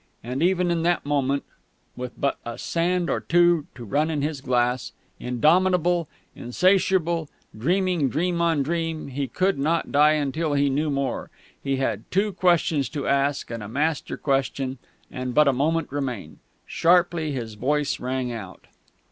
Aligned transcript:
And 0.23 0.41
even 0.41 0.71
in 0.71 0.81
that 0.81 1.05
moment, 1.05 1.43
with 1.95 2.19
but 2.19 2.39
a 2.43 2.57
sand 2.57 3.07
or 3.07 3.19
two 3.19 3.67
to 3.75 3.85
run 3.85 4.09
in 4.09 4.23
his 4.23 4.41
glass, 4.41 4.93
indomitable, 5.19 6.07
insatiable, 6.35 7.29
dreaming 7.55 8.09
dream 8.09 8.41
on 8.41 8.63
dream, 8.63 9.09
he 9.09 9.27
could 9.27 9.59
not 9.59 9.91
die 9.91 10.13
until 10.13 10.53
he 10.55 10.71
knew 10.71 10.89
more. 10.89 11.29
He 11.63 11.75
had 11.75 12.09
two 12.09 12.33
questions 12.33 12.89
to 12.89 13.05
ask, 13.05 13.51
and 13.51 13.61
a 13.61 13.67
master 13.67 14.17
question; 14.17 14.79
and 15.11 15.35
but 15.35 15.47
a 15.47 15.53
moment 15.53 15.91
remained. 15.91 16.39
Sharply 16.65 17.31
his 17.31 17.53
voice 17.53 17.99
rang 17.99 18.31
out. 18.31 18.65